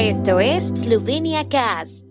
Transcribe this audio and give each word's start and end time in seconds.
Esto 0.00 0.38
es 0.38 0.68
Slovenia 0.68 1.48
Cast. 1.48 2.04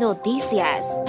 Noticias. 0.00 1.00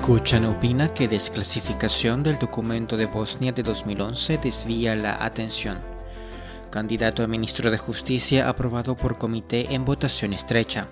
Kuchan 0.00 0.44
opina 0.44 0.94
que 0.94 1.08
desclasificación 1.08 2.22
del 2.22 2.38
documento 2.38 2.96
de 2.96 3.06
Bosnia 3.06 3.50
de 3.50 3.64
2011 3.64 4.38
desvía 4.38 4.94
la 4.94 5.24
atención. 5.24 5.80
Candidato 6.70 7.24
a 7.24 7.26
ministro 7.26 7.72
de 7.72 7.78
Justicia 7.78 8.48
aprobado 8.48 8.94
por 8.94 9.18
comité 9.18 9.74
en 9.74 9.84
votación 9.84 10.32
estrecha. 10.32 10.86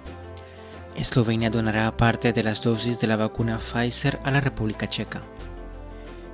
Eslovenia 0.96 1.50
donará 1.50 1.96
parte 1.96 2.32
de 2.32 2.42
las 2.42 2.60
dosis 2.60 2.98
de 2.98 3.06
la 3.06 3.16
vacuna 3.16 3.58
Pfizer 3.58 4.18
a 4.24 4.32
la 4.32 4.40
República 4.40 4.88
Checa. 4.88 5.22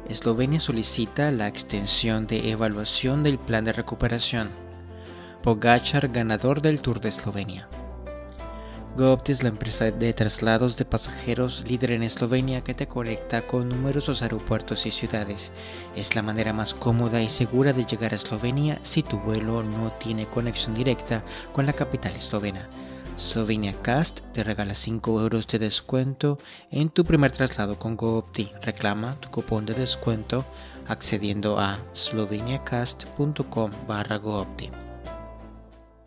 Eslovenia 0.08 0.58
solicita 0.58 1.30
la 1.30 1.48
extensión 1.48 2.26
de 2.26 2.50
evaluación 2.50 3.22
del 3.22 3.38
plan 3.38 3.64
de 3.64 3.74
recuperación. 3.74 4.48
Pogachar 5.42 6.08
ganador 6.08 6.62
del 6.62 6.80
Tour 6.80 7.00
de 7.00 7.10
Eslovenia. 7.10 7.68
GoOpt 8.96 9.28
es 9.28 9.42
la 9.42 9.50
empresa 9.50 9.90
de 9.90 10.14
traslados 10.14 10.78
de 10.78 10.86
pasajeros 10.86 11.64
líder 11.68 11.92
en 11.92 12.02
Eslovenia 12.02 12.64
que 12.64 12.72
te 12.72 12.88
conecta 12.88 13.46
con 13.46 13.68
numerosos 13.68 14.22
aeropuertos 14.22 14.86
y 14.86 14.90
ciudades. 14.90 15.52
Es 15.94 16.16
la 16.16 16.22
manera 16.22 16.54
más 16.54 16.72
cómoda 16.72 17.20
y 17.20 17.28
segura 17.28 17.74
de 17.74 17.84
llegar 17.84 18.14
a 18.14 18.16
Eslovenia 18.16 18.78
si 18.80 19.02
tu 19.02 19.18
vuelo 19.18 19.62
no 19.62 19.92
tiene 19.92 20.26
conexión 20.26 20.74
directa 20.74 21.22
con 21.52 21.66
la 21.66 21.74
capital 21.74 22.16
eslovena. 22.16 22.66
Slovenia 23.18 23.74
Cast 23.82 24.20
te 24.32 24.44
regala 24.44 24.74
5 24.74 25.20
euros 25.20 25.48
de 25.48 25.58
descuento 25.58 26.38
en 26.70 26.88
tu 26.88 27.04
primer 27.04 27.32
traslado 27.32 27.76
con 27.76 27.96
GoOpti. 27.96 28.52
Reclama 28.62 29.18
tu 29.20 29.28
cupón 29.28 29.66
de 29.66 29.74
descuento 29.74 30.46
accediendo 30.86 31.58
a 31.58 31.84
sloveniacast.com 31.92 33.72
barra 33.88 34.18
GoOpti. 34.18 34.70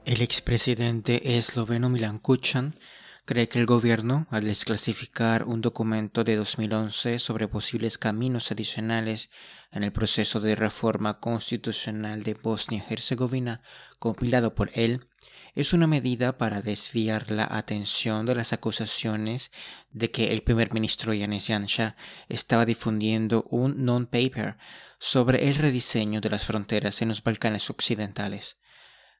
El 0.05 0.21
expresidente 0.21 1.37
esloveno 1.37 1.89
Milan 1.89 2.17
Kuchan 2.17 2.75
cree 3.25 3.49
que 3.49 3.59
el 3.59 3.65
gobierno, 3.65 4.25
al 4.29 4.45
desclasificar 4.45 5.43
un 5.43 5.59
documento 5.59 6.23
de 6.23 6.37
2011 6.37 7.19
sobre 7.19 7.49
posibles 7.49 7.97
caminos 7.97 8.51
adicionales 8.53 9.31
en 9.73 9.83
el 9.83 9.91
proceso 9.91 10.39
de 10.39 10.55
reforma 10.55 11.19
constitucional 11.19 12.23
de 12.23 12.35
Bosnia-Herzegovina, 12.35 13.61
compilado 13.99 14.55
por 14.55 14.71
él, 14.75 15.10
es 15.53 15.73
una 15.73 15.87
medida 15.87 16.37
para 16.37 16.61
desviar 16.61 17.29
la 17.29 17.47
atención 17.49 18.25
de 18.25 18.35
las 18.35 18.53
acusaciones 18.53 19.51
de 19.91 20.11
que 20.11 20.31
el 20.33 20.41
primer 20.43 20.73
ministro 20.73 21.13
Yanis 21.13 21.47
Janša 21.47 21.95
estaba 22.29 22.65
difundiendo 22.65 23.43
un 23.49 23.85
non-paper 23.85 24.57
sobre 24.99 25.49
el 25.49 25.55
rediseño 25.55 26.21
de 26.21 26.29
las 26.29 26.45
fronteras 26.45 27.01
en 27.01 27.09
los 27.09 27.23
Balcanes 27.23 27.69
occidentales. 27.69 28.57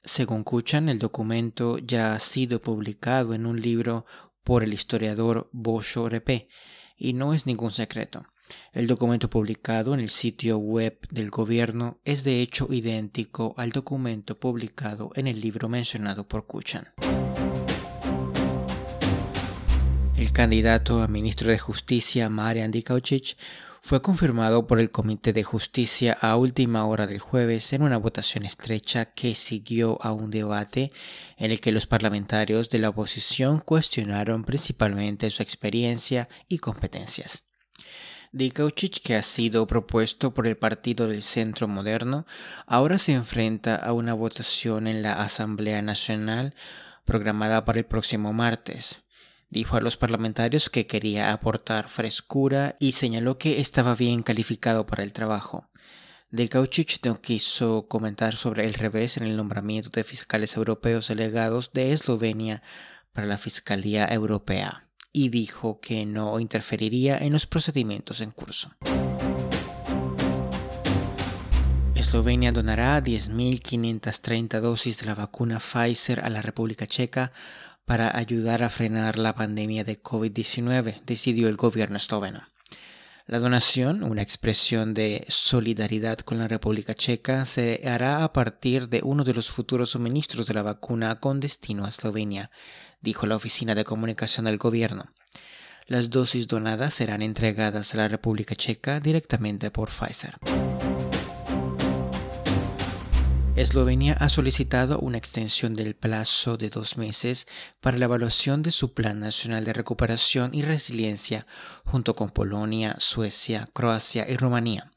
Según 0.03 0.43
Kuchan, 0.43 0.89
el 0.89 0.99
documento 0.99 1.77
ya 1.77 2.13
ha 2.13 2.19
sido 2.19 2.61
publicado 2.61 3.33
en 3.33 3.45
un 3.45 3.61
libro 3.61 4.05
por 4.43 4.63
el 4.63 4.73
historiador 4.73 5.49
Bosho 5.51 6.09
Repe 6.09 6.47
y 6.97 7.13
no 7.13 7.33
es 7.33 7.45
ningún 7.45 7.71
secreto. 7.71 8.25
El 8.73 8.87
documento 8.87 9.29
publicado 9.29 9.93
en 9.93 9.99
el 9.99 10.09
sitio 10.09 10.57
web 10.57 10.97
del 11.09 11.29
gobierno 11.29 11.99
es 12.05 12.23
de 12.23 12.41
hecho 12.41 12.67
idéntico 12.71 13.53
al 13.57 13.71
documento 13.71 14.39
publicado 14.39 15.11
en 15.15 15.27
el 15.27 15.39
libro 15.39 15.69
mencionado 15.69 16.27
por 16.27 16.47
Kuchan. 16.47 16.87
El 20.17 20.31
candidato 20.31 21.01
a 21.01 21.07
ministro 21.07 21.51
de 21.51 21.57
Justicia, 21.57 22.29
Marian 22.29 22.71
Dikaucic, 22.71 23.37
fue 23.81 24.03
confirmado 24.03 24.67
por 24.67 24.79
el 24.79 24.91
Comité 24.91 25.33
de 25.33 25.43
Justicia 25.43 26.15
a 26.21 26.35
última 26.35 26.85
hora 26.85 27.07
del 27.07 27.17
jueves 27.17 27.73
en 27.73 27.81
una 27.81 27.97
votación 27.97 28.45
estrecha 28.45 29.05
que 29.05 29.33
siguió 29.33 29.97
a 30.03 30.13
un 30.13 30.29
debate 30.29 30.93
en 31.37 31.49
el 31.49 31.59
que 31.59 31.71
los 31.71 31.87
parlamentarios 31.87 32.69
de 32.69 32.77
la 32.77 32.89
oposición 32.89 33.59
cuestionaron 33.59 34.43
principalmente 34.43 35.31
su 35.31 35.41
experiencia 35.41 36.29
y 36.47 36.59
competencias. 36.59 37.45
Dikaucic, 38.31 39.01
que 39.01 39.15
ha 39.15 39.23
sido 39.23 39.65
propuesto 39.65 40.33
por 40.33 40.45
el 40.45 40.57
Partido 40.57 41.07
del 41.07 41.23
Centro 41.23 41.67
Moderno, 41.67 42.27
ahora 42.67 42.99
se 42.99 43.13
enfrenta 43.13 43.75
a 43.75 43.93
una 43.93 44.13
votación 44.13 44.85
en 44.85 45.01
la 45.01 45.13
Asamblea 45.13 45.81
Nacional 45.81 46.53
programada 47.03 47.65
para 47.65 47.79
el 47.79 47.85
próximo 47.85 48.31
martes. 48.31 49.01
Dijo 49.51 49.75
a 49.75 49.81
los 49.81 49.97
parlamentarios 49.97 50.69
que 50.69 50.87
quería 50.87 51.33
aportar 51.33 51.89
frescura 51.89 52.77
y 52.79 52.93
señaló 52.93 53.37
que 53.37 53.59
estaba 53.59 53.95
bien 53.95 54.23
calificado 54.23 54.85
para 54.85 55.03
el 55.03 55.11
trabajo. 55.11 55.69
Dikaucic 56.29 57.05
no 57.05 57.19
quiso 57.19 57.85
comentar 57.89 58.33
sobre 58.33 58.65
el 58.65 58.73
revés 58.73 59.17
en 59.17 59.23
el 59.23 59.35
nombramiento 59.35 59.89
de 59.89 60.05
fiscales 60.05 60.55
europeos 60.55 61.09
delegados 61.09 61.71
de 61.73 61.91
Eslovenia 61.91 62.63
para 63.11 63.27
la 63.27 63.37
Fiscalía 63.37 64.07
Europea 64.07 64.87
y 65.11 65.27
dijo 65.27 65.81
que 65.81 66.05
no 66.05 66.39
interferiría 66.39 67.17
en 67.17 67.33
los 67.33 67.45
procedimientos 67.45 68.21
en 68.21 68.31
curso. 68.31 68.71
Eslovenia 71.93 72.51
donará 72.51 73.03
10.530 73.03 74.59
dosis 74.59 74.99
de 74.99 75.05
la 75.05 75.15
vacuna 75.15 75.59
Pfizer 75.59 76.21
a 76.21 76.29
la 76.29 76.41
República 76.41 76.87
Checa 76.87 77.31
para 77.91 78.15
ayudar 78.17 78.63
a 78.63 78.69
frenar 78.69 79.17
la 79.17 79.35
pandemia 79.35 79.83
de 79.83 80.01
COVID-19, 80.01 81.01
decidió 81.05 81.49
el 81.49 81.57
gobierno 81.57 81.97
esloveno. 81.97 82.47
La 83.27 83.39
donación, 83.39 84.03
una 84.03 84.21
expresión 84.21 84.93
de 84.93 85.25
solidaridad 85.27 86.19
con 86.19 86.37
la 86.37 86.47
República 86.47 86.93
Checa, 86.93 87.43
se 87.43 87.81
hará 87.85 88.23
a 88.23 88.31
partir 88.31 88.87
de 88.87 89.01
uno 89.03 89.25
de 89.25 89.33
los 89.33 89.49
futuros 89.49 89.89
suministros 89.89 90.47
de 90.47 90.53
la 90.53 90.63
vacuna 90.63 91.19
con 91.19 91.41
destino 91.41 91.83
a 91.83 91.89
Eslovenia, 91.89 92.49
dijo 93.01 93.25
la 93.25 93.35
Oficina 93.35 93.75
de 93.75 93.83
Comunicación 93.83 94.45
del 94.45 94.57
Gobierno. 94.57 95.11
Las 95.87 96.09
dosis 96.09 96.47
donadas 96.47 96.93
serán 96.93 97.21
entregadas 97.21 97.93
a 97.93 97.97
la 97.97 98.07
República 98.07 98.55
Checa 98.55 99.01
directamente 99.01 99.69
por 99.69 99.89
Pfizer. 99.89 100.37
Eslovenia 103.61 104.13
ha 104.19 104.27
solicitado 104.27 104.97
una 104.97 105.19
extensión 105.19 105.75
del 105.75 105.93
plazo 105.93 106.57
de 106.57 106.71
dos 106.71 106.97
meses 106.97 107.45
para 107.79 107.99
la 107.99 108.05
evaluación 108.05 108.63
de 108.63 108.71
su 108.71 108.95
Plan 108.95 109.19
Nacional 109.19 109.65
de 109.65 109.73
Recuperación 109.73 110.55
y 110.55 110.63
Resiliencia 110.63 111.45
junto 111.85 112.15
con 112.15 112.31
Polonia, 112.31 112.95
Suecia, 112.97 113.69
Croacia 113.71 114.27
y 114.27 114.35
Rumanía. 114.35 114.91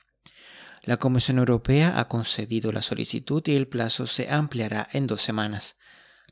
La 0.83 0.97
Comisión 0.97 1.37
Europea 1.37 1.99
ha 2.01 2.09
concedido 2.09 2.73
la 2.73 2.81
solicitud 2.81 3.43
y 3.47 3.55
el 3.55 3.69
plazo 3.69 4.07
se 4.07 4.31
ampliará 4.33 4.89
en 4.95 5.07
dos 5.07 5.21
semanas. 5.21 5.77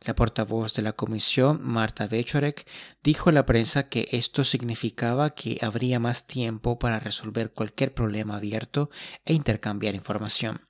La 0.06 0.14
portavoz 0.14 0.72
de 0.72 0.80
la 0.80 0.94
Comisión, 0.94 1.60
Marta 1.62 2.06
Vechorek, 2.06 2.66
dijo 3.02 3.28
a 3.28 3.34
la 3.34 3.44
prensa 3.44 3.90
que 3.90 4.08
esto 4.10 4.42
significaba 4.42 5.28
que 5.28 5.58
habría 5.60 6.00
más 6.00 6.26
tiempo 6.26 6.78
para 6.78 6.98
resolver 6.98 7.52
cualquier 7.52 7.92
problema 7.92 8.36
abierto 8.36 8.88
e 9.26 9.34
intercambiar 9.34 9.94
información 9.94 10.62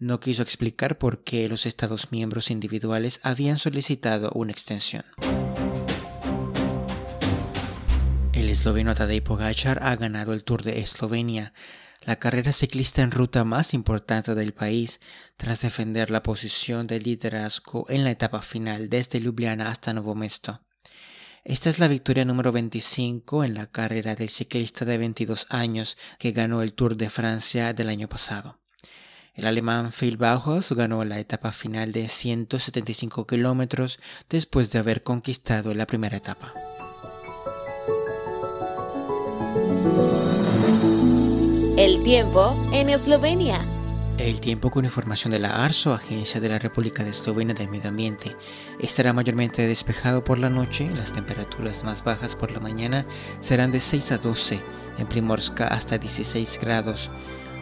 no 0.00 0.18
quiso 0.18 0.42
explicar 0.42 0.98
por 0.98 1.22
qué 1.22 1.48
los 1.48 1.66
Estados 1.66 2.10
miembros 2.10 2.50
individuales 2.50 3.20
habían 3.22 3.58
solicitado 3.58 4.32
una 4.34 4.50
extensión. 4.50 5.04
El 8.32 8.48
esloveno 8.48 8.94
Tadej 8.94 9.22
Pogacar 9.22 9.82
ha 9.82 9.94
ganado 9.96 10.32
el 10.32 10.42
Tour 10.42 10.62
de 10.62 10.80
Eslovenia, 10.80 11.52
la 12.06 12.18
carrera 12.18 12.52
ciclista 12.52 13.02
en 13.02 13.10
ruta 13.10 13.44
más 13.44 13.74
importante 13.74 14.34
del 14.34 14.54
país, 14.54 15.00
tras 15.36 15.60
defender 15.60 16.10
la 16.10 16.22
posición 16.22 16.86
de 16.86 16.98
liderazgo 16.98 17.84
en 17.90 18.04
la 18.04 18.10
etapa 18.10 18.40
final 18.40 18.88
desde 18.88 19.20
Ljubljana 19.20 19.68
hasta 19.68 19.92
Novo 19.92 20.14
Mesto. 20.14 20.62
Esta 21.44 21.68
es 21.68 21.78
la 21.78 21.88
victoria 21.88 22.24
número 22.24 22.52
25 22.52 23.44
en 23.44 23.54
la 23.54 23.66
carrera 23.66 24.14
del 24.14 24.30
ciclista 24.30 24.86
de 24.86 24.96
22 24.96 25.46
años 25.50 25.98
que 26.18 26.32
ganó 26.32 26.62
el 26.62 26.72
Tour 26.72 26.96
de 26.96 27.10
Francia 27.10 27.74
del 27.74 27.90
año 27.90 28.08
pasado. 28.08 28.59
El 29.40 29.46
alemán 29.46 29.90
Phil 29.90 30.18
Bauhaus 30.18 30.70
ganó 30.72 31.02
la 31.02 31.18
etapa 31.18 31.50
final 31.50 31.92
de 31.92 32.08
175 32.08 33.26
kilómetros 33.26 33.98
después 34.28 34.70
de 34.70 34.80
haber 34.80 35.02
conquistado 35.02 35.72
la 35.72 35.86
primera 35.86 36.18
etapa. 36.18 36.52
El 41.78 42.02
tiempo 42.02 42.54
en 42.74 42.90
Eslovenia. 42.90 43.62
El 44.18 44.42
tiempo 44.42 44.70
con 44.70 44.84
información 44.84 45.32
de 45.32 45.38
la 45.38 45.64
ARSO, 45.64 45.94
Agencia 45.94 46.38
de 46.38 46.50
la 46.50 46.58
República 46.58 47.02
de 47.02 47.08
Eslovenia 47.08 47.54
del 47.54 47.70
Medio 47.70 47.88
Ambiente, 47.88 48.36
estará 48.78 49.14
mayormente 49.14 49.66
despejado 49.66 50.22
por 50.22 50.38
la 50.38 50.50
noche. 50.50 50.90
Las 50.94 51.14
temperaturas 51.14 51.82
más 51.84 52.04
bajas 52.04 52.36
por 52.36 52.50
la 52.50 52.60
mañana 52.60 53.06
serán 53.40 53.70
de 53.70 53.80
6 53.80 54.12
a 54.12 54.18
12, 54.18 54.60
en 54.98 55.06
Primorska 55.06 55.66
hasta 55.66 55.96
16 55.96 56.58
grados. 56.60 57.10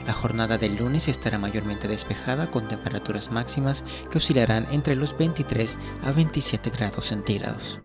La 0.08 0.14
jornada 0.14 0.56
del 0.56 0.76
lunes 0.76 1.06
estará 1.06 1.38
mayormente 1.38 1.86
despejada 1.86 2.50
con 2.50 2.66
temperaturas 2.66 3.30
máximas 3.30 3.84
que 4.10 4.16
oscilarán 4.16 4.66
entre 4.70 4.96
los 4.96 5.14
23 5.18 5.78
a 6.02 6.12
27 6.12 6.70
grados 6.70 7.04
centígrados. 7.04 7.82